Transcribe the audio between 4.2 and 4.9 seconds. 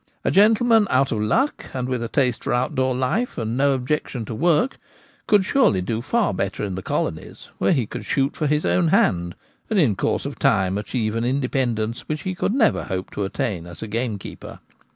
to work,